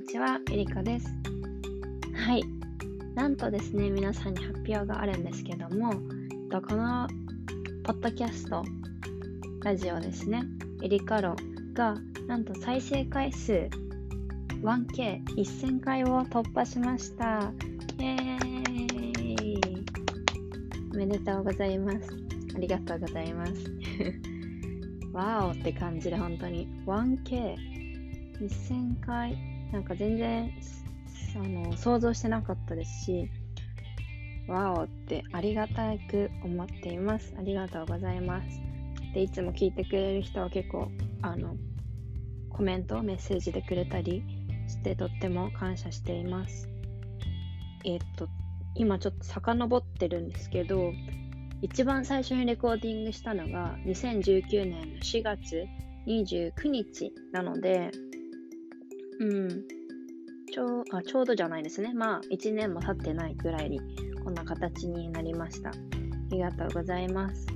[0.00, 1.06] にちは、えりかです。
[2.14, 2.42] はい。
[3.14, 5.98] なんとですね、皆さんに発表があるんですけども、こ
[6.74, 7.06] の
[7.84, 8.64] ポッドキャスト、
[9.62, 10.42] ラジオですね、
[10.82, 11.36] エリカロ
[11.74, 13.68] が、なんと再生回数
[14.62, 17.52] 1K1000 回を突破しました。
[17.98, 19.60] イェーイ
[20.94, 21.98] おめでとうございます。
[22.56, 23.52] ありがとうございます。
[25.12, 30.52] わおって感じで本当に 1K1000 回なんか全然
[31.36, 33.30] あの想像してなかったですし
[34.48, 37.34] わおってありがたく思っています。
[37.38, 38.60] ありがとうございます。
[39.14, 40.88] でいつも聞いてくれる人は結構
[41.22, 41.56] あの
[42.48, 44.24] コメントメッセージでくれたり
[44.66, 46.68] してとっても感謝しています。
[47.84, 48.28] えー、っと
[48.74, 50.92] 今ちょっと遡ってるんですけど
[51.62, 55.66] 一番最初にレコーディングしたのが2019年の4月
[56.06, 57.90] 29日なので、
[59.20, 59.48] うん、
[60.50, 61.92] ちょあちょうどじゃないですね。
[61.94, 63.80] まあ、1年も経ってないぐらいに
[64.24, 65.70] こんな形になりました。
[65.70, 65.72] あ
[66.30, 67.46] りがとうございます。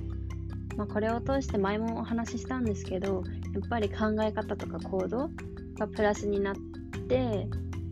[0.77, 5.29] まあ、これを通して前もお話ししたんですけど、やっぱり考え方とか行動
[5.79, 6.55] がプラスになっ
[7.07, 7.47] て、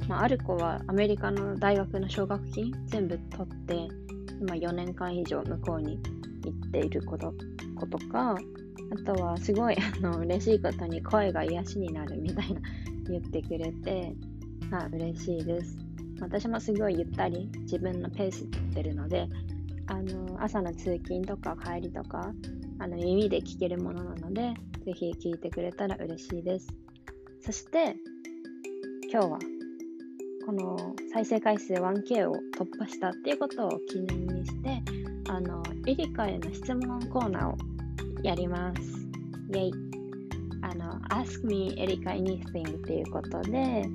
[0.07, 3.87] まあ、ある子はアメリカの大学の奨学金全部取って、
[4.39, 5.99] 今4年間以上向こうに
[6.45, 7.33] 行っていること
[7.75, 12.61] 子とか、あとはすごいあの嬉しいことに声が癒しになるみたいな
[13.11, 14.13] 言ってくれて、
[14.71, 15.77] あ嬉しいです。
[16.21, 19.27] 私もすごいゆったり自分のペースでってるので、
[19.87, 22.31] あの朝の通勤とか帰りとか
[22.79, 24.53] あの耳で聞けるものなので、
[24.85, 26.67] ぜひ聞いてくれたら嬉しいです。
[27.41, 27.97] そして
[29.11, 29.39] 今日は
[30.45, 30.77] この
[31.13, 34.81] 再生回数 1K を突破したっていうことを記念にして、
[35.29, 37.57] あの、エリカへの質問コーナーを
[38.23, 38.81] やります。
[39.51, 39.92] イェイ。
[40.73, 43.85] あの、Ask me エリカ anything っていうことで、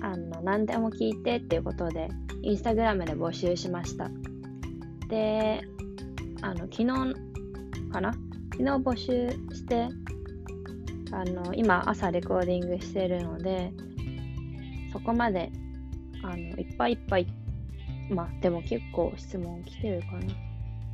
[0.00, 2.08] あの、何でも聞いてっていうことで、
[2.42, 4.10] インスタグラムで募集しました。
[5.08, 5.60] で、
[6.40, 6.86] あの、昨日
[7.92, 8.12] かな？
[8.52, 9.88] 昨日募集して、
[11.12, 13.72] あの、今朝レコーディングしてるので、
[14.92, 15.52] そこまで、
[16.22, 17.26] あの、いっぱいいっぱい、
[18.10, 20.18] まあ、でも結構質問来てるかな。
[20.20, 20.22] っ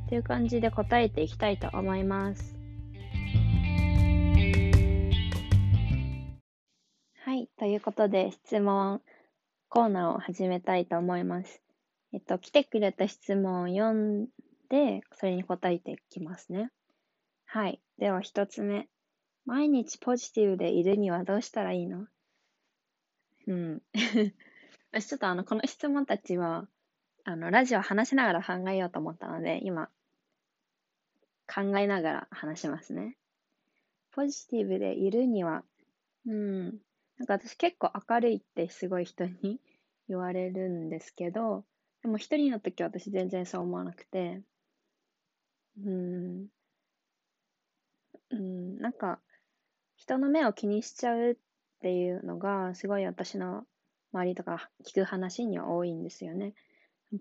[0.09, 2.54] ていう感じで答えていきたいと思います。
[7.65, 9.01] ということで質問
[9.69, 11.63] コーナーを始めたいと思います。
[12.13, 14.27] えっと、来てくれた質問を読ん
[14.69, 16.69] で、それに答えていきますね。
[17.43, 17.81] はい。
[17.97, 18.87] では一つ目。
[19.47, 22.05] 毎日ポジティブでいるにはどうしたらいいの？
[23.47, 23.81] うん。
[24.93, 26.67] 私ちょっとあの、この質問たちは、
[27.23, 29.89] あの、ラジオ話しながら考えようと思ったので、今、
[31.51, 33.17] 考えながら話しますね。
[34.11, 35.63] ポジティブでいるには、
[36.27, 36.79] うん、
[37.17, 39.59] なんか私結構明るいってすごい人に
[40.07, 41.65] 言われるんですけど、
[42.01, 44.43] でも一人の時は私全然そう思わなくて、
[45.77, 46.47] うん、
[48.31, 49.21] うん、なんか、
[49.95, 51.35] 人の目を気にしちゃうっ
[51.79, 53.65] ていうのが、すごい私の
[54.13, 56.53] 周りとか聞く話には多いんですよね。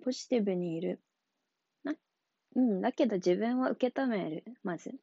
[0.02, 1.00] ポジティブにいる。
[1.84, 1.94] な
[2.56, 4.94] うん、だけど自分を受け止める、まず。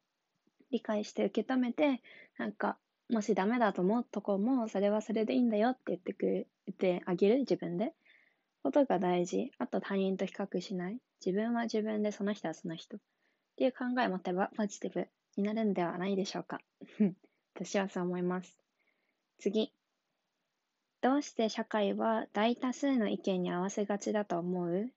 [0.70, 2.02] 理解して受け止めて、
[2.38, 2.78] なんか、
[3.10, 7.92] もしダメだと思うとこも、それはそれでいいんだよって言ってくれてあげる、自分で。
[8.62, 9.50] ことが大事。
[9.58, 10.98] あと他人と比較しない。
[11.24, 12.96] 自分は自分で、その人はその人。
[12.96, 13.00] っ
[13.56, 16.60] ていう考えを持てばポジティブになるんではないでしょうか。
[17.54, 18.58] 私はそう思います。
[19.38, 19.72] 次。
[21.00, 24.92] どうして社会は大多数の意見に合わせがちだと思う？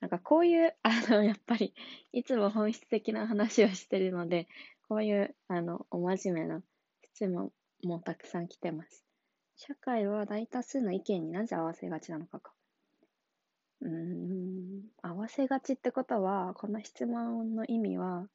[0.00, 1.74] なんかこういう、 あの、やっぱり、
[2.12, 4.48] いつも本質的な話をしてるので、
[4.88, 6.62] こういう、あの、お真面目な
[7.14, 7.52] 質問
[7.84, 9.04] もたくさん来てます。
[9.56, 12.52] 社会は大多数の意見になぜ合わせがちなのかか。
[13.82, 18.28] うーん、合わせがちってことは、この質問の意味は、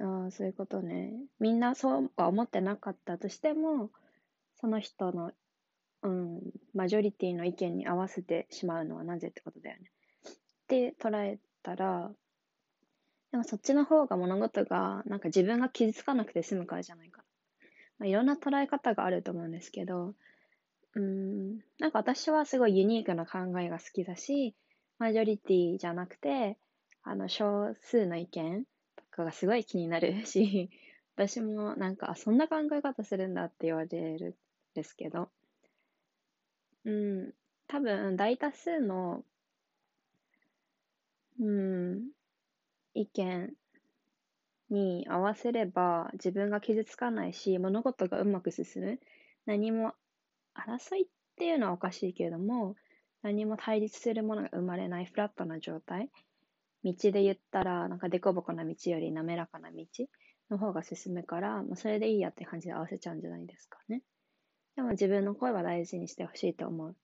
[0.00, 1.12] ああ、そういうことね。
[1.40, 3.90] みんなそうは思ってなかったとしても、
[4.60, 5.32] その人の、
[6.02, 6.40] うん、
[6.74, 9.90] マジョリティの意見に合わせてしまうのはなぜってことだよね。
[10.32, 12.10] って捉えたら、
[13.34, 17.24] でもそっちの方が物事が、なんか自分が傷つかなくて済むからじゃないか。
[17.98, 20.14] まあ、いろんな捉え方があると思うんですけど、
[20.94, 24.54] うん、なんか私はすごいユニークな考えが好きだし、
[25.00, 26.58] マジョリティじゃなくて、
[27.02, 28.62] あの、少数の意見
[28.94, 30.70] とかがすごい気になるし、
[31.16, 34.34] 私もなんか、そんな考え方するんだって言われるん
[34.74, 35.28] ですけど、
[36.84, 37.34] うん、
[37.66, 39.24] 多分大多数の、
[41.40, 42.10] うん、
[42.94, 43.52] 意見
[44.70, 49.00] に合わせれば自分が傷つかないし、物事がうまく進む。
[49.46, 49.92] 何も
[50.54, 51.06] 争いっ
[51.36, 52.76] ていうのはおかしいけれども、
[53.22, 56.10] 何も対立するものが生まれないフラットな状態。
[56.84, 59.84] 道で言ったら、なんか凸凹な道より滑らかな道
[60.50, 64.02] の方が進むから、まあ、それでいいやって感じで合わせちゃうんじゃないですかね。
[64.76, 66.96] でも自分の声は大事にしてほしいと思う。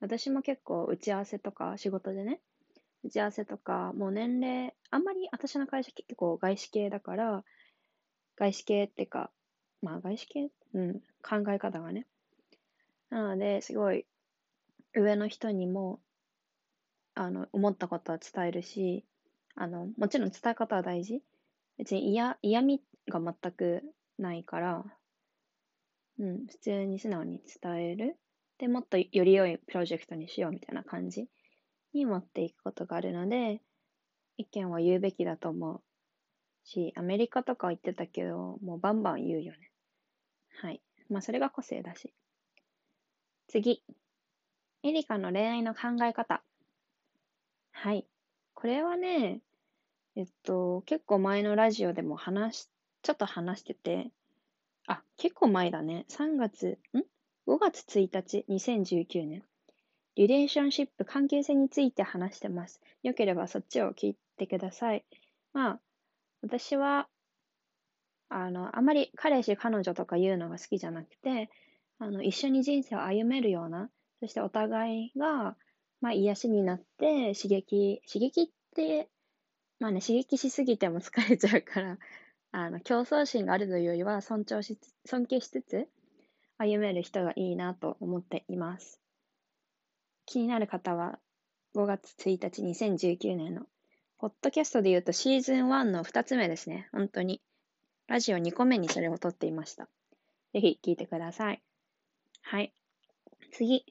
[0.00, 2.40] 私も結構打ち合わせとか仕事でね、
[3.04, 7.44] 打ち合わせとか、もう年齢、あんまり私の会社結構外資系だから、
[8.36, 9.30] 外資系ってか、
[9.82, 10.50] まあ外資系？
[10.74, 12.06] うん、考え方がね。
[13.10, 14.06] なので、すごい
[14.94, 16.00] 上の人にも、
[17.14, 19.04] あの、思ったことは伝えるし、
[19.54, 21.22] あの、もちろん伝え方は大事。
[21.78, 23.82] 別に嫌、嫌味が全く
[24.18, 24.84] ないから、
[26.18, 28.16] うん、普通に素直に伝える。
[28.58, 31.28] で、もっとより良いプロジェクトにしようみたいな感じ
[31.94, 33.60] に持っていくことがあるので、
[34.36, 35.82] 意見は言うべきだと思う
[36.64, 39.70] し、アメリカとか言ってたけど、もうバンバン言うよね。
[40.60, 40.80] はい。
[41.08, 42.12] まあ、それが個性だし。
[43.48, 43.82] 次。
[44.82, 46.42] エリカの恋愛の考え方。
[47.72, 48.06] はい。
[48.54, 49.40] これはね、
[50.16, 52.68] えっと、結構前のラジオでも話し、
[53.02, 54.10] ちょっと話してて、
[54.86, 56.06] あ、結構前だね。
[56.08, 56.98] 3月、ん
[57.50, 59.44] ?5 月1日、2019年。
[60.16, 62.80] リレーションシップ、関係性について話してます。
[63.02, 65.04] よければそっちを聞いてください。
[65.52, 65.80] まあ、
[66.42, 67.08] 私は、
[68.28, 71.50] あの、あまり彼氏、彼女とか言うのが好きじゃなくて、
[71.98, 73.90] あの、一緒に人生を歩めるような、
[74.20, 75.56] そしてお互いが、
[76.00, 79.08] まあ、癒しになって刺激、刺激って、
[79.80, 81.98] まあね、刺激しすぎても疲れちゃうから、
[82.52, 85.88] あの、競争心があるというよりは尊重し、尊敬しつつ
[86.58, 89.03] 歩める人がいいなと思っています。
[90.26, 91.18] 気になる方は
[91.74, 93.66] 5月1日2019年の
[94.18, 96.88] ポッドキャストで言うとシーズン1の2つ目ですね。
[96.92, 97.42] 本当に。
[98.06, 99.88] ラジオ2個目にそれを撮っていました。
[100.52, 101.62] ぜひ聞いてください。
[102.42, 102.72] はい。
[103.52, 103.84] 次。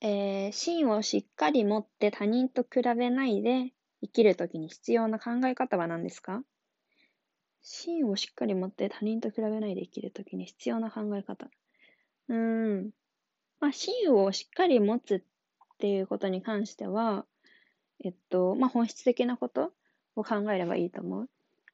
[0.00, 6.42] えー、芯をしっかり持って他人と比べないで生きるときに必要な考え方は何ですか？
[7.62, 11.48] 芯をしっかり持って他人と比べないで生きるときに必要な考え方。
[12.28, 12.90] うーん。
[13.62, 15.22] まあ、芯をしっかり持つっ
[15.78, 17.24] ていうことに関しては、
[18.04, 19.72] えっと、まあ、本質的なこと
[20.16, 21.28] を考えればいいと思う。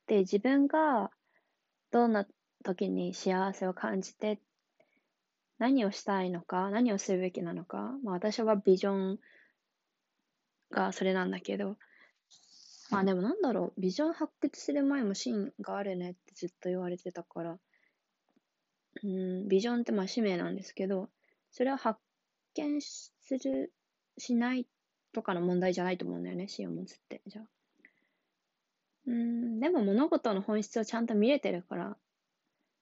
[0.07, 1.11] で、自分が
[1.91, 2.27] どんな
[2.63, 4.39] 時に幸せを感じて
[5.59, 9.19] 何をしたいのか、何をするべきなのか、まあ私はビジョン
[10.71, 11.79] がそれなんだけど、
[12.91, 17.59] まあでもなんだろう、ビジョン発掘する前も芯があるねってずっと言われてたから、
[19.05, 21.09] うん、ビジョンってまあ使命なんですけど、
[21.51, 22.01] それは発
[22.55, 23.13] 見す
[23.45, 23.73] る、
[24.17, 24.67] しない
[25.13, 27.23] とかの問題じゃないと思うんだよね、芯を持つって。
[27.27, 27.49] じゃあ。
[29.07, 31.97] うん、でも物事の本質をちゃんと見れてるから、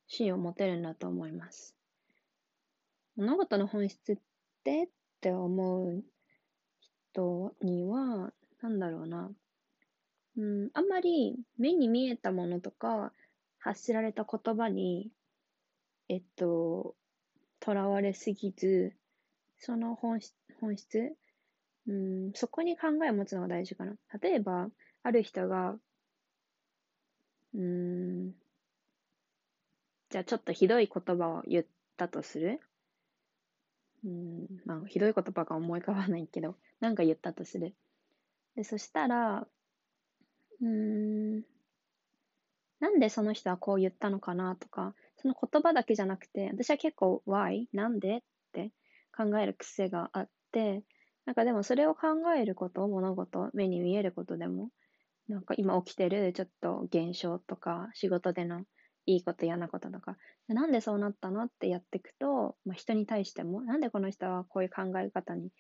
[0.09, 1.77] 芯を持てるんだと思います。
[3.17, 4.17] 物事の本質っ
[4.65, 4.89] てっ
[5.21, 6.05] て思う
[7.13, 9.31] 人には、なんだろうな。
[10.37, 13.13] うん、あんまり目に見えたものとか、
[13.59, 15.11] 発せられた言葉に、
[16.09, 16.95] えっと、
[17.61, 18.95] とらわれすぎず、
[19.59, 21.17] その本質、本質
[21.89, 23.95] うん、そこに考えを持つのが大事かな。
[24.21, 24.69] 例えば、
[25.03, 25.77] ある人が、
[27.55, 28.33] うん、
[30.11, 31.65] じゃあちょっとひどい言葉を言っ
[31.97, 32.61] たとする。
[34.05, 37.75] うん、まあ、ひどい言葉が思い浮かばないけど、なんか言ったとする。
[38.57, 39.47] で、そしたら、
[40.61, 41.43] うん、
[42.81, 44.95] なんでその人はこう言ったのかなとか、
[45.27, 47.67] その言葉だけじゃなくて、私は結構 why?
[47.73, 48.19] なんで？
[48.19, 48.21] っ
[48.53, 48.71] て
[49.17, 50.85] 考える癖があって、
[51.25, 54.71] なんかでもそれを考えること、物事、目に見えることでも、
[55.29, 58.61] なんか今起きてるちょっと現象とか、仕事での
[59.07, 60.17] いいこと嫌なこととか、
[60.47, 65.51] なんでそうなったのってやっていくと、まあ、人に対しても、なんでこの人はこういう考え方に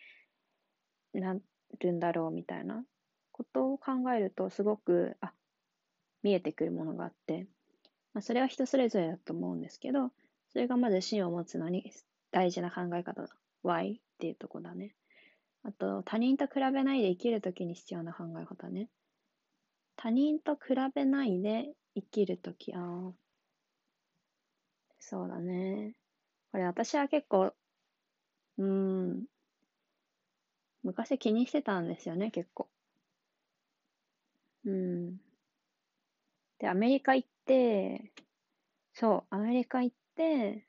[1.12, 1.35] な
[1.80, 2.85] るんだろうみたいな
[3.32, 5.32] ことを考えると、すごく、あ、
[6.23, 7.49] 見えてくるものがあって、
[8.16, 10.11] まあ、それは人それぞれだと思うんですけど、
[10.50, 11.92] それがまず芯を持つのに
[12.30, 13.28] 大事な考え方だ。
[13.62, 14.94] why っていうとこだね。
[15.64, 18.88] あと、他人と比べないで生きるときに必要な考え方ね。
[19.96, 23.12] 他人と比べないで生きるとき、ああ、
[24.99, 25.92] そうだね。
[26.52, 27.52] これ私は結構、
[28.56, 29.26] うん、
[30.82, 32.66] 昔気にしてたんですよね、結構。
[34.64, 35.20] うん。
[36.58, 38.12] で、アメリカ行って、
[38.92, 40.66] そう、アメリカ行って、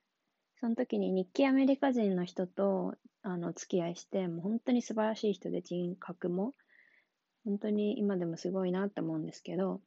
[0.59, 6.53] その時に日系アメリカ人の人と、あの、付き合いして、もう本当に素晴らしい人で人格も、
[7.45, 9.81] 本当に今でもすごいなって思うんですけど、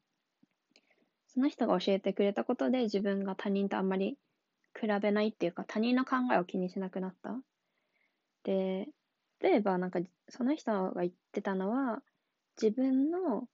[1.29, 4.19] その人が教えてくれたことで自分が他人とあんまり
[4.79, 7.41] 比べないっていうか、他人の考えを気にしなくなった。
[8.45, 8.89] で、
[9.41, 12.03] 例えばなんか、その人が言ってたのは、
[12.61, 13.49] 自分の、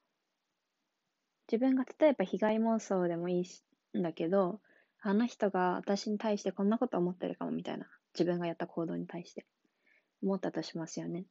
[1.51, 3.43] 自分が例えば被害妄想でもい
[3.95, 4.61] いんだけど、
[5.01, 7.87] あの人が私に対してこんなこと思ってるかもみたいな。
[8.15, 9.47] 自分がやった行動に対して。
[10.23, 11.27] 思ったとしますよね。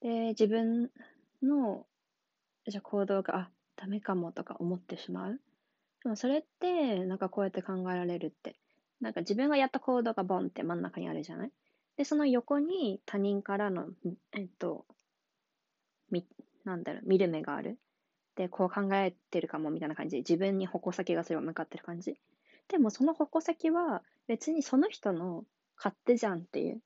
[0.00, 0.90] で、自分
[1.42, 1.86] の、
[2.68, 5.40] じゃ行動が、あ、ダメかもとか思ってしまう。
[6.02, 8.56] でもそれって、なんかこうやって考えられるって。
[9.00, 11.52] なんか自分がやった行動がボンって真ん中にあるじゃない
[11.96, 13.86] で、その横に他人からの、
[14.32, 14.86] えっと、
[16.10, 16.26] み、
[16.64, 17.78] なんだろう、見る目がある。
[18.38, 22.16] で、こう考えてるかもみたいな感じで、自分に矛先がそれを向かってる感じ。
[22.68, 25.44] でもその矛先は別にその人の
[25.76, 26.80] 勝手じゃんっていう。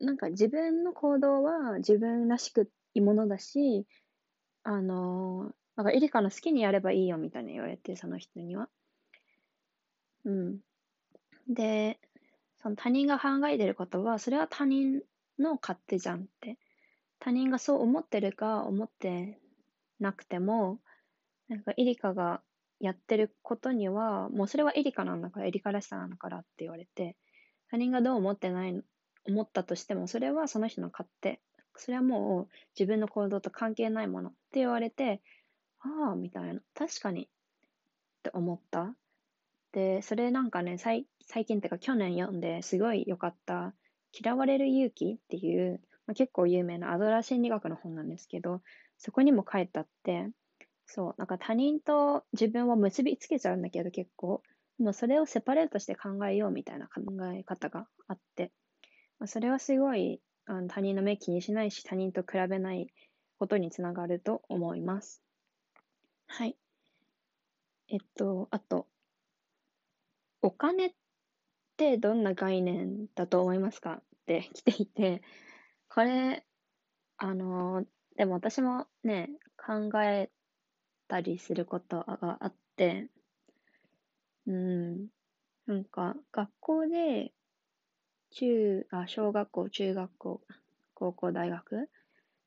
[0.00, 3.84] なんか自分の行動は自分らしくいいものだし、
[4.62, 8.68] あのー、なんかエリカの好きにやればいいよみたいに言われて、その人には。
[10.24, 10.60] うん。
[11.48, 11.98] で、
[12.62, 15.02] その他人が考えてることは、それは他人
[15.40, 16.58] の勝手じゃんって。
[17.18, 19.40] 他人がそう思ってるか思って
[19.98, 20.80] なくても、
[21.54, 22.42] なんかエリカが
[22.80, 27.16] やってることには、もうそれはエリカなんだから、エリカらしさなんだからって言われて、
[27.70, 28.82] 他人がどう思ってない、
[29.28, 31.40] 思ったとしても、それはその人の勝手。
[31.76, 35.22] それはもう自分の行動と関係ないものって言われて、
[35.80, 36.60] ああ、みたいな。
[36.74, 37.24] 確かに。
[37.24, 37.28] っ
[38.22, 38.94] て思った。
[39.72, 43.74] で、それなんかね、最最近っていうか去年読んですごい良かった、
[44.12, 48.62] 嫌われる勇気っていう、まあ、結構有名なアドラー心理学の本なんですけど、
[48.98, 50.28] そこにも書いてあって、
[50.94, 54.42] そう、なんか他人と自分を結びつけちゃうんだけど結構、
[54.78, 57.00] でもそれをセパレートして考えようみたいな考
[57.34, 58.52] え方があって、
[59.18, 62.88] まあ、それはすごいあの他人の目気にしないし他人と比べない
[63.38, 65.22] ことにつながると思います。
[66.26, 66.58] はい。
[67.88, 68.86] えっと、あと、
[70.42, 70.92] お金っ
[71.78, 75.22] てどんな概念だと思いますかって来ていて、
[75.88, 76.44] これ、
[77.16, 80.30] あの、でも私もね、考え
[81.12, 83.08] たりすることがあって、
[84.46, 85.08] うん、
[85.66, 87.32] なんか学校で
[88.30, 90.40] 中、あ、小学校、中学校、
[90.94, 91.90] 高校、大学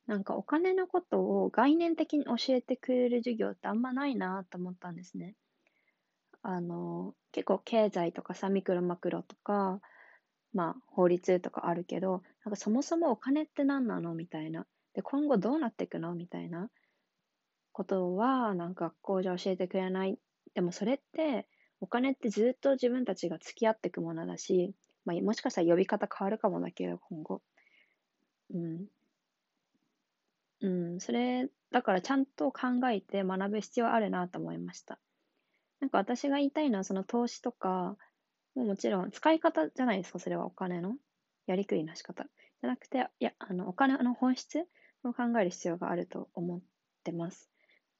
[0.08, 5.36] なんかお金のことを概念的に教えてくれる授業ってあんまないなと思ったんですね。
[6.42, 9.80] あの、結構経済とかさ、ミクロマクロとか、
[10.52, 14.66] まあ法律とかあるけど、なんかそもそもお金って何なのみたいな。
[14.92, 16.68] で、今後どうなっていくのみたいな
[17.76, 20.18] ことは、なんか学校じゃ教えてくれない。
[20.54, 21.46] でもそれって、
[21.78, 27.42] お金ってずっと自分たちが付き合っていくものだし、まあ、もしかしたら呼び方変わるかもだけど、今後。
[28.54, 28.86] うん。
[30.62, 34.98] うん、それ、だからちゃんと考えて学ぶ必要あるなと思いました。
[35.80, 37.98] なんか私が言いたいのは、その投資とか、
[38.54, 40.96] ももちろん使い方じゃないですか、それはお金の
[41.46, 42.24] やりくりの仕方。
[42.24, 44.66] じゃなくて、いや、あの、お金の本質
[45.04, 46.62] を考える必要があると思っ
[47.04, 47.50] てます。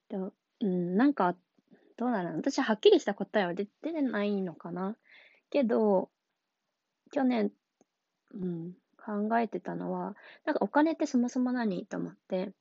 [0.09, 0.17] で、
[0.61, 1.35] うん、なんか、
[1.97, 2.37] どうなの？
[2.37, 4.97] 私はっきりした答えは出てないのかな？
[5.51, 6.11] けど、
[7.11, 7.51] 去年、
[8.35, 11.87] うん、考えてたのは、なんかお金ってそもそも何？
[11.87, 12.53] と思って、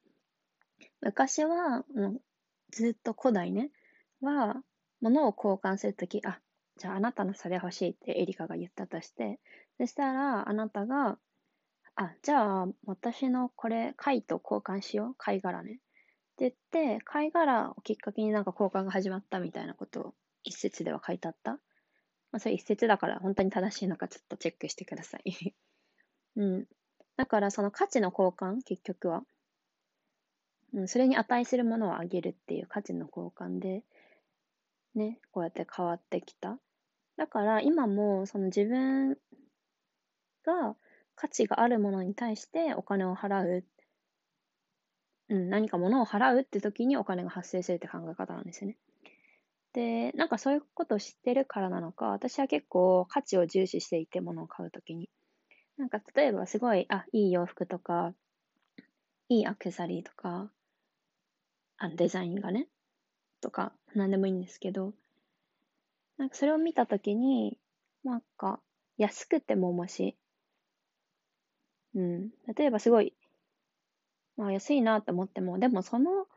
[1.01, 2.21] 昔は、もう
[2.71, 3.71] ずっと古代ね、
[4.21, 4.55] は、
[5.01, 6.39] 物を交換するとき、あ、
[6.77, 9.39] じゃああなたのそれ欲しいってエリカが言ったとして、
[9.77, 11.17] そしたらあなたが、
[11.95, 15.15] あ、じゃあ私のこれ、貝と交換しよう。
[15.17, 15.79] 貝殻ね。
[16.35, 20.13] って言って、貝殻をきっかけになんか交換が始まったみたいなことを
[20.43, 21.51] 一節では書いてあった。
[22.31, 25.55] まあ、それ一節だから本当に正しいのかちょっとチェックしてください
[26.35, 26.67] うん。
[27.15, 29.25] だからその価値の交換、結局は。
[30.73, 33.83] うん、それに値するものをあげるっていう価値の交換で、
[34.95, 36.59] ね、こうやって変わってきた。
[37.15, 39.17] だから今もその自分
[40.43, 40.75] が
[41.15, 43.65] 価値があるものに対してお金を払う。
[45.29, 48.77] うん、何か物を払うって時にお金が発生するって考え方なんですよね。
[49.73, 55.09] で、なんかそういうことを知ってるからなのか、私は結構価値を重視していて、物を買うときに。
[55.77, 58.13] なんか例えばすごい、あ、いい洋服とか、
[59.29, 60.51] いいアクセサリーとか、
[61.77, 62.67] あデザインがね、
[63.41, 64.93] とか、なんでもいいんですけど、
[66.17, 67.57] なんかそれを見たときに、
[68.03, 68.59] なんか、
[68.97, 70.17] 安くてももし、
[71.95, 73.13] うん、例えばすごい、
[74.37, 76.27] まあ安いなと思っても、でもその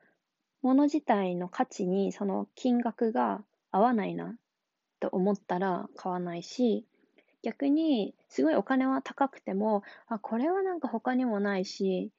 [0.62, 4.37] もの自体の価値にその金額が合わないな
[5.00, 6.87] と思ったら買わないし、
[7.43, 12.11] 逆にすごいお金は高くても、あ、これはなんか他にもないし、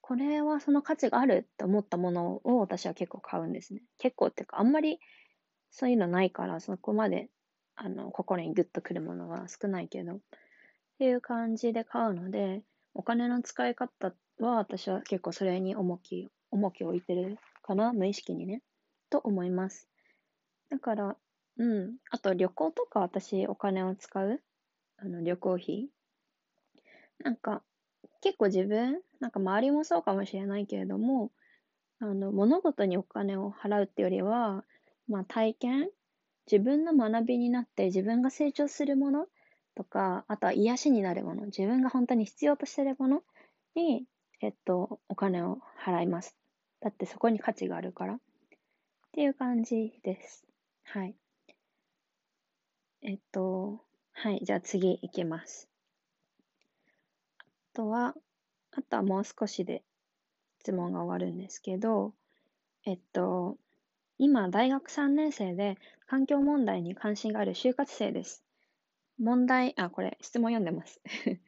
[0.00, 3.82] これはその価値があるって思ったものを私は結構買うんですね。
[3.98, 4.98] 結構っていうか、あんまり
[5.70, 7.28] そういうのないから、そこまで
[7.82, 10.18] あの、心にグッとくるものは少ないけど、っ
[10.98, 12.62] ていう感じで買うので、
[12.94, 18.62] お金の使い方は私は結構それに重き、重きを置いてるかな、無意識にね、
[19.10, 19.88] と思います。
[20.70, 21.16] だから、
[21.58, 21.96] うん。
[22.10, 24.40] あと旅行とか私お金を使う
[24.96, 25.88] あの旅行費
[27.22, 27.62] なんか
[28.22, 31.30] 結構自分、なんか周りもそうかもしれないけれども、
[31.98, 34.64] あの物事にお金を払うってよりは、
[35.08, 35.90] まあ体験
[36.50, 39.26] 自分の学びになって自分が成長するもの
[39.80, 43.22] とか、あとは癒しになるもの、自分が本当に必要としてるもの
[43.74, 44.04] に、
[44.42, 46.36] えっと、お金を払います。
[46.80, 48.14] だってそこに価値があるから。
[48.14, 48.18] っ
[49.12, 50.44] ていう感じです。
[50.84, 51.14] はい。
[53.00, 53.80] えっと、
[54.12, 55.66] はい、じゃあ次いきます。
[57.38, 58.14] あとは、
[58.72, 59.82] あとはもう少しで
[60.60, 62.12] 質問が終わるんですけど、
[62.84, 63.56] えっと、
[64.18, 68.44] 今、大学3年生で環境問題に関心がある就活生です。
[69.20, 71.00] 問題、あ、これ、質問読んでます。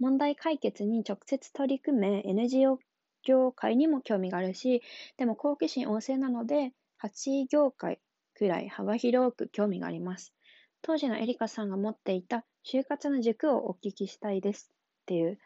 [0.00, 2.80] 問題解決に直接取り組め NGO
[3.22, 4.82] 業界にも興味があるし、
[5.16, 8.00] でも好奇心旺盛なので、8業界
[8.34, 10.34] くらい幅広く興味があります。
[10.82, 15.38] 当時のエリカさんが持っていた就活の軸をお聞きしたいですっていう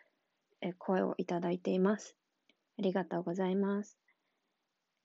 [0.79, 2.17] 声をいただいています。
[2.79, 3.99] ありがとうございます。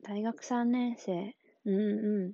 [0.03, 1.35] 大学3年生。
[1.65, 2.33] うんうん。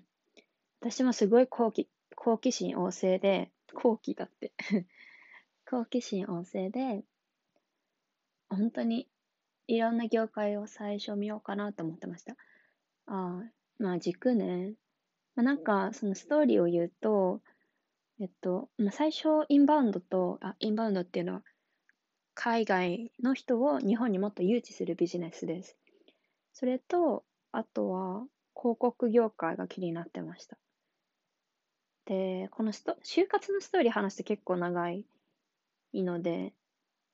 [0.79, 4.53] 私もすごい好奇好奇心旺盛で、好奇だって
[5.69, 7.03] 好奇心旺盛で、
[8.49, 9.09] 本当に
[9.67, 12.33] いろんな業界を最初見ようかなと思ってました。
[13.05, 13.43] ああ、
[13.79, 14.75] まあ軸ね。
[15.35, 17.41] まあ、なんかそのストーリーを言うと、
[18.19, 21.43] えっと、まあ、最初インバウンドと、あ、インバウンドっていうのは
[22.33, 25.77] 海外の人を日本にもっと誘致するビジネスです。
[26.53, 30.57] それと、あとは広告業界が気になってました。
[32.07, 35.05] で、このスト就活のストーリー話して結構長い
[35.93, 36.53] ので、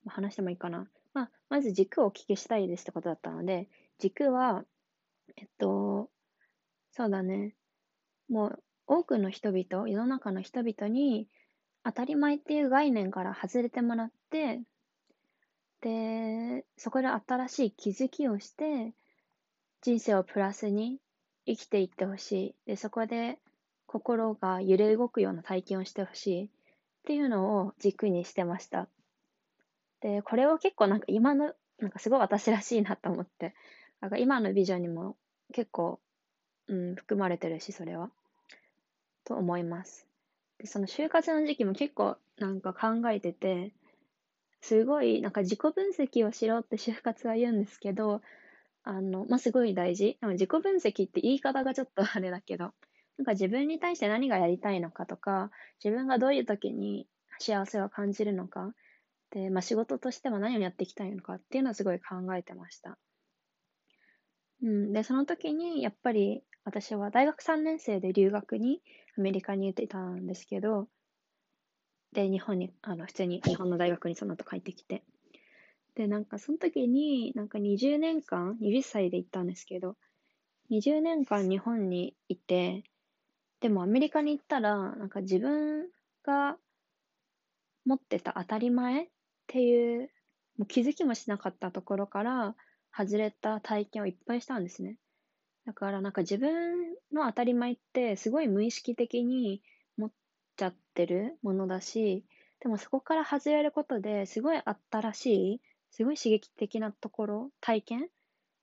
[0.06, 0.86] 話してもいいかな。
[1.12, 4.64] まあ、まず軸をお聞きしたいですってことだったので、軸は、
[5.36, 6.10] えっと、
[6.92, 7.54] そうだね。
[8.28, 11.28] もう多くの人々、世の中の人々に
[11.82, 14.60] 当たり前っていう概念から外れてもらって、
[15.80, 18.94] で、そこで新しい気づきをして、
[19.82, 20.98] 人生をプラスに
[21.46, 22.54] 生きていってほしい。
[22.66, 23.38] で、そこで
[23.94, 26.48] 心が揺れ動くような体験をしてほしいっ
[27.06, 28.88] ていうのを軸にしてました。
[30.00, 33.54] で、これを結構なんか今の、なんかすごい私らしいなと思って、
[34.00, 35.16] なんか今のビジョンにも
[35.52, 36.00] 結構
[36.68, 38.10] うん、含まれてるし、それは。
[39.24, 40.06] と思います。
[40.58, 43.72] で、その就活の時期も結構なんか考えてて、
[44.60, 48.22] すごいなんか自己分析をしろって就活は言うんですけど、
[48.82, 50.18] あの、まあ、すごい大事。
[50.20, 52.72] でも自己分析って言い方がちょっとあれだけど、
[53.18, 55.50] なんか自分に対して何がやりたいのかとか、
[55.82, 57.06] 自分がどういう時に
[57.38, 58.74] 幸せを感じるのか、
[59.30, 62.98] で、まあ、仕事としては何をやっていきたいのかっていうのはすごい考えてました。
[64.62, 68.80] うん、で、その時にやっぱり私は大学3年生で留学に
[69.18, 70.88] アメリカに行ってたんですけど、
[72.12, 75.02] で、日本に、あの、普通に日本の大学にその後帰ってきて。
[75.96, 79.96] で、なんかその時に、なんか20年間、20歳で行ったんですけど、
[80.70, 82.84] 20年間日本にいて、
[83.64, 85.88] でもアメリカに行ったら、なんか自分
[86.22, 86.58] が
[87.86, 89.08] 持ってた当たり前っ
[89.46, 90.10] ていう、
[90.58, 92.56] もう気づきもしなかったところから
[92.94, 94.98] 外れた体験をいっぱいしたんですね。
[95.64, 99.62] だからなんか自分の当たり前ってすごい無意識的に
[99.96, 100.12] 持っ
[100.58, 102.22] ちゃってるものだし、
[102.60, 108.08] でもそこから外れることですごい新しい、すごい刺激的なところ、体験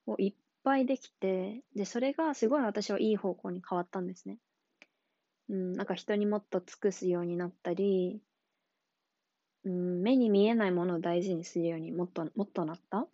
[0.05, 0.33] をいっ
[0.63, 4.37] ぱいできて、で、それがすごい私はいい方向に変わったんですね。
[5.51, 8.21] うん、なんか人にもっと尽くすようになったり、
[9.63, 13.05] うん、目に見えないものを大事にするようにもっと、もっとなった？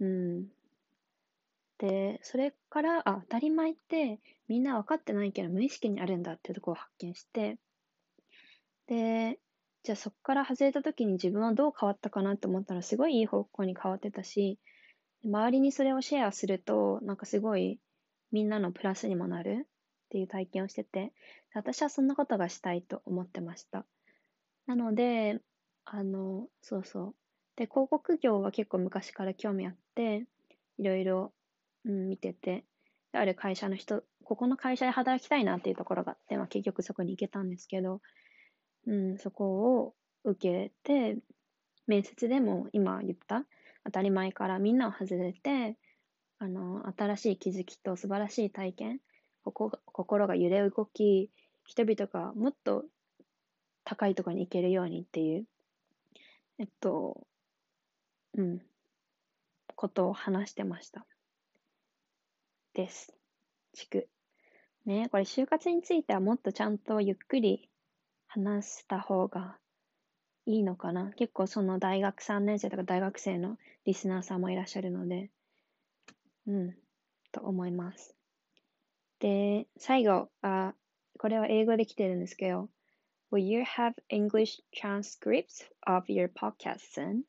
[0.00, 0.46] うん、
[1.78, 7.58] で、それから、あ、当たり前ってみんな分かってないけど無意識にあるんだっていうところを発見して、
[8.86, 9.38] で、
[9.82, 14.58] じゃあそこから外れた時に自分はどう変わったかなって思ったらすごいいい方向に変わってたし、
[15.24, 17.80] 周りにそれをシェアすると、なんかすごい
[18.30, 19.66] みんなのプラスにもなる
[20.14, 21.12] っていう体験をしてて、
[21.54, 23.84] 私はそんなことがしたいと思ってました。
[24.66, 25.40] なので、
[25.84, 27.14] あの、そうそう。
[27.56, 30.26] で、広告業は結構昔から興味あって、
[30.78, 31.32] いろいろ
[31.84, 32.64] うん、見てて、
[33.12, 38.00] ある会社の人、ここの会社で働きたいなっていうところがあって、まあ、結局そこに行けたんですけど、
[38.86, 41.18] うん、そこを受けて、
[41.86, 43.44] 面接でも今言った
[43.84, 45.76] 当たり前からみんなを外れて、
[46.38, 49.00] あの、新しい気づきと素晴らしい体験、
[49.52, 51.30] 心が揺れ動き、
[51.64, 52.84] 人々がもっと
[53.84, 55.44] 高いところに行けるようにっていう、
[56.58, 57.26] えっと、
[58.36, 58.62] うん、
[59.76, 61.06] ことを話してました。
[62.74, 63.14] です。
[63.72, 64.08] 地区。
[64.84, 67.70] ねこれ就活についてはもっとちゃんとゆっくり
[68.26, 69.56] 話した方が
[70.46, 71.12] いいのかな。
[71.12, 75.30] 結構その大学3年生とか大学生のリスナーさんもいらっしゃるので、
[76.46, 76.74] うん、
[77.32, 78.13] と思います。
[79.23, 80.73] で、最後、あ
[81.17, 82.69] これは英語で来てるんですけど、
[83.31, 87.23] Will you have English transcripts of your podcast soon?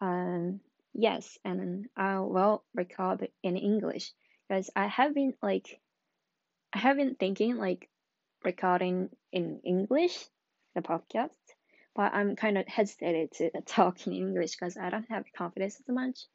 [0.00, 0.60] Um,
[0.94, 4.14] yes, and I will record in English
[4.48, 5.80] because I have been like,
[6.72, 7.90] I have been thinking like
[8.44, 10.26] recording in English
[10.74, 11.36] the podcast,
[11.94, 15.94] but I'm kind of hesitated to talk in English because I don't have confidence as
[15.94, 16.26] much.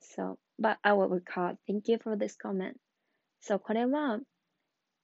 [0.00, 1.56] So, but I will record.
[1.66, 2.78] Thank you for this comment.
[3.43, 4.19] So これは、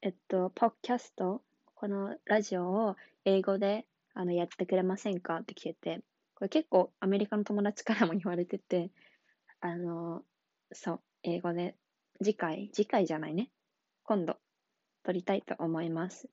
[0.03, 1.41] えっと、ポッキャスト、
[1.73, 2.95] このラジオを
[3.25, 6.01] 英語であのやってくれませんかって聞いて、
[6.35, 8.91] これ結構アメリカの友達からも言われてて、
[9.59, 10.21] あの、
[10.71, 11.75] そう、英語で
[12.23, 13.49] 次回、次回じゃないね。
[14.03, 14.37] 今度、
[15.03, 16.29] 撮りたいと思います。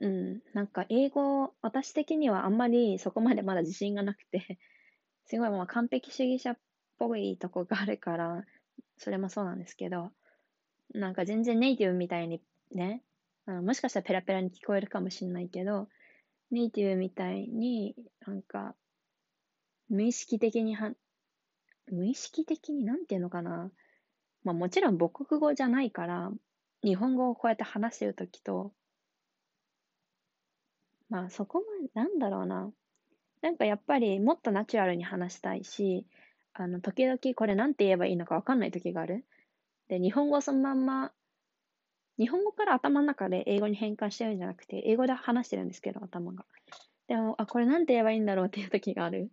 [0.00, 4.60] うん、なんか英語、私的にはあんまりそこまでまだ自信がなくて、
[5.26, 6.58] すごいまあ完璧主義者っ
[7.00, 8.44] ぽいとこがあるから、
[8.96, 10.10] それもそうなんですけど、
[10.94, 12.40] なんか全然ネイティブみたいに
[12.72, 13.02] ね、
[13.46, 15.88] あのもしかしたらペラペラに聞こえるかもしれないけど、
[16.50, 17.94] ネイティブみたいに
[18.26, 18.74] なんか
[19.88, 20.92] 無意識的には、
[21.90, 23.70] 無意識的になんていうのかな。
[24.44, 26.30] まあもちろん母国語じゃないから、
[26.82, 28.72] 日本語をこうやって話してるときと、
[31.08, 32.70] まあそこまで、なんだろうな。
[33.40, 36.06] なんかやっぱりもっとナチュラルに話したいし、
[36.62, 39.24] あの、時々これなんて言えばいいのかわかんない時がある。
[39.88, 41.12] で、日本語そのまんま、
[42.18, 46.44] 日本語から頭の中で英語に変換してるんじゃなくて、英語で話してるんですけど、頭が。
[47.06, 49.30] でも、あ、これなんて言えばいいんだろうっていう時がある。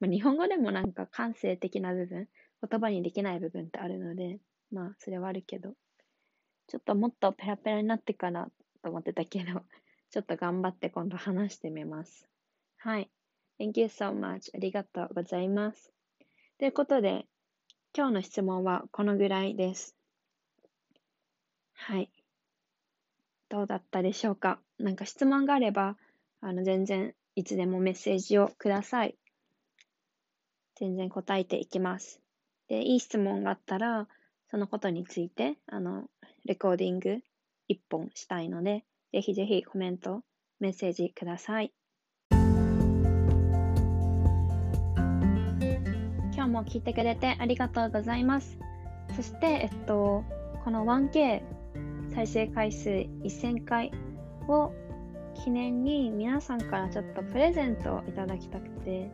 [0.00, 2.28] まあ、日本語でもなんか感性的な部分、
[2.68, 4.40] 言葉にできない部分ってあるので、
[4.72, 5.74] まあ、それはあるけど、
[6.66, 8.50] ちょっともっとペラペラになってから
[8.82, 9.62] と思ってたけど、
[10.10, 12.28] ちょっと頑張って今度話してみます。
[12.78, 13.10] はい。
[13.58, 14.50] Thank you so much.
[14.54, 15.95] ありがとうございます。
[16.58, 17.26] ということで、
[17.94, 19.94] 今日の質問はこのぐらいです。
[21.74, 22.10] はい。
[23.50, 24.58] どうだったでしょうか？
[24.78, 25.98] なんか質問があれば、
[26.40, 29.18] あの、全然いつでもメッセージをください。
[30.76, 32.22] 全然答えていきます。
[32.68, 34.08] で、いい質問があったら、
[34.50, 36.08] そのことについて、あの、
[36.46, 37.18] レコーディング
[37.68, 40.22] 一本したいので、ぜひぜひコメント、
[40.58, 41.74] メッセージください。
[46.56, 48.58] も聞いてくれてありがとうございます。
[49.14, 50.24] そして、えっと、
[50.64, 51.42] この 1K
[52.14, 53.92] 再生回数1000回
[54.48, 54.72] を
[55.34, 59.10] 記念に皆さんからちょっとプレゼントをいただきたくて、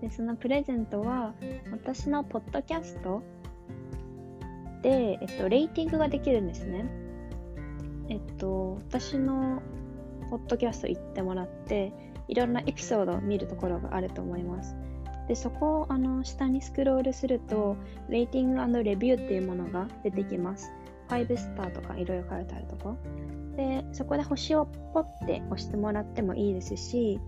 [0.00, 1.34] でそのプレゼントは
[1.70, 3.22] 私のポッドキャスト
[4.82, 6.86] で、えっと、レーティングができるんですね。
[8.08, 9.60] えっと、私の
[10.30, 11.92] ポッドキャスト行ってもらって、
[12.28, 14.74] いろんなエピソードを見るところがあると思います。
[15.28, 17.76] で、そこをあの下にスクロールすると、
[18.08, 20.72] レーティングレビューっていうものが出てきます。
[21.08, 22.96] 5スターとかいろいろ書いてあるとこ。
[23.56, 27.20] で、そこで星をポッて押してもらってもいいですし、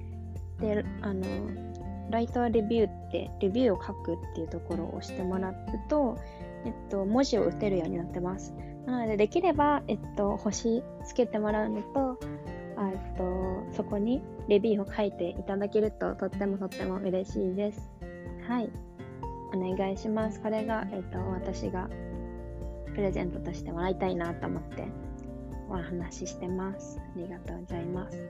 [0.61, 1.23] で、あの、
[2.11, 5.55] ライトレビューって、レビューを書くっていうところを押してもらう
[5.89, 6.17] と、
[6.65, 8.55] えっと、文字を打てるようになってます。
[8.87, 12.19] なので、できれば、えっと、星つけてもらうのと、
[12.88, 17.90] えっと、そこにレビューを書いていただけると、とってもとっても嬉しいです。
[18.49, 18.71] はい。
[19.55, 20.40] お願いします。
[20.40, 21.88] これが、えっと、私が
[22.95, 24.87] プレゼントとしてもらいたいなと思って
[25.69, 27.01] お話ししてます。
[27.01, 28.29] ありがとうございます。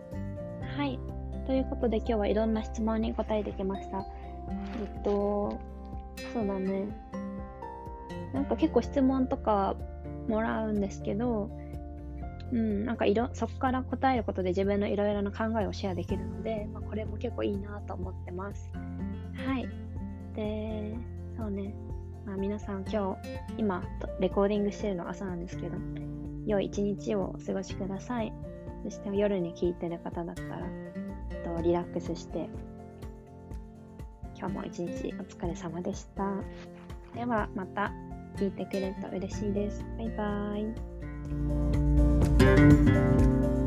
[0.76, 0.98] はい。
[1.46, 4.04] ということで今日はいろんな質問に答えてきました。
[4.48, 5.58] えっと、
[6.32, 6.86] そうだね。
[8.32, 9.76] なんか結構質問とか
[10.28, 11.50] もらうんですけど、
[12.52, 18.70] うん、なんかいろそこから答えることで自分のいろいろな考えをシェアできるので、まあ、これも結構いいなと思ってます。
[19.46, 19.68] はい。
[20.34, 20.96] で、
[21.36, 21.74] そうね。
[22.26, 23.82] まあ、皆さん今日、今、
[24.20, 25.76] レコーディングしてるの朝なんですけど、
[26.46, 28.32] 良い一日をお過ごしください。
[28.84, 30.66] そして夜に聞いてる方だったら、
[31.56, 32.48] とリラックスして、
[34.36, 36.32] 今日も一日お疲れ様でした。
[37.14, 37.92] ではまた。
[38.36, 39.84] 聞いてくれると嬉しいです。
[39.98, 42.09] バイバーイ。
[42.40, 43.59] Música